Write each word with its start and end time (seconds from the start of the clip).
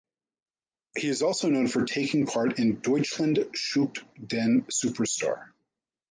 He 0.97 1.09
is 1.09 1.21
also 1.21 1.47
known 1.49 1.67
for 1.67 1.85
taking 1.85 2.25
part 2.25 2.57
in 2.57 2.79
Deutschland 2.81 3.37
sucht 3.55 4.03
den 4.17 4.63
Superstar. 4.63 5.53